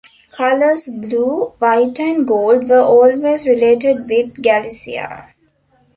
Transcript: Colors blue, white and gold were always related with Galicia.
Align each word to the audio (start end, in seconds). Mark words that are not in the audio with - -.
Colors 0.31 0.89
blue, 0.91 1.53
white 1.59 1.99
and 1.99 2.27
gold 2.27 2.67
were 2.67 2.79
always 2.81 3.45
related 3.45 4.09
with 4.09 4.41
Galicia. 4.41 5.29